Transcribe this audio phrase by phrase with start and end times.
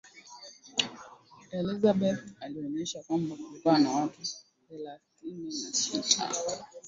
[1.51, 4.21] elizabeth alionyesha kwamba kulikuwa na watu
[4.69, 6.29] thelathini na sita